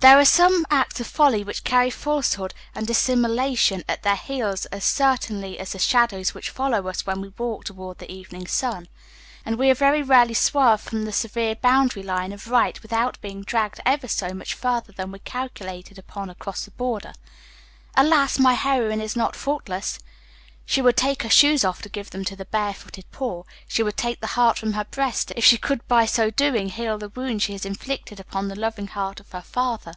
[0.00, 4.84] There are some acts of folly which carry falsehood and dissimulation at their heels as
[4.84, 8.86] certainly as the shadows which follow us when we walk toward the evening sun;
[9.44, 13.80] and we very rarely swerve from the severe boundary line of right without being dragged
[13.84, 17.12] ever so much farther than we calculated upon across the border.
[17.96, 18.38] Alas!
[18.38, 19.98] my heroine is not faultless.
[20.70, 23.82] She would take her shoes off to give them to the bare footed poor; she
[23.82, 27.08] would take the heart from her breast, if she could by so doing heal the
[27.08, 29.94] wounds she has inflicted upon the loving heart of her father.